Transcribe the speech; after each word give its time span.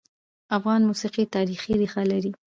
افغان 0.57 0.81
موسیقي 0.89 1.23
تاریخي 1.35 1.73
ريښه 1.81 2.03
لري. 2.11 2.31